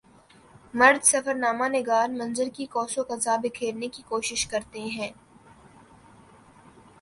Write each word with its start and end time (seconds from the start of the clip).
مرد 0.73 1.01
سفر 1.03 1.35
نامہ 1.35 1.67
نگار 1.67 2.07
منظر 2.11 2.43
کی 2.45 2.51
کی 2.55 2.65
قوس 2.65 2.97
و 2.97 3.03
قزح 3.09 3.35
بکھیرنے 3.43 3.87
کی 3.87 4.03
کوشش 4.09 4.45
کرتے 4.47 4.79
ہیں 4.87 5.11